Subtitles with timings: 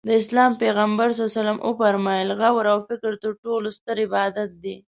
[0.07, 1.19] د اسلام پیغمبر ص
[1.67, 4.75] وفرمایل غور او فکر تر ټولو ستر عبادت دی.